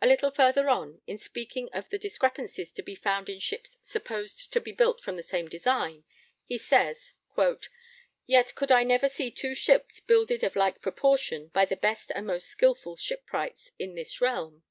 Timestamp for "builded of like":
10.00-10.80